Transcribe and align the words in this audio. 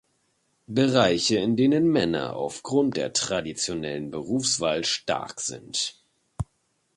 Bereiche, 0.65 1.37
in 1.37 1.55
denen 1.55 1.83
die 1.83 1.89
Männer 1.91 2.35
auf 2.35 2.63
Grund 2.63 2.97
der 2.97 3.13
traditionellen 3.13 4.09
Berufswahl 4.09 4.83
stark 4.83 5.39
sind. 5.39 6.01